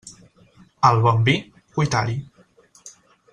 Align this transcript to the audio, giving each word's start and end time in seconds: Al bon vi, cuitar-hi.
Al 0.89 0.97
bon 1.03 1.21
vi, 1.27 1.35
cuitar-hi. 1.77 2.17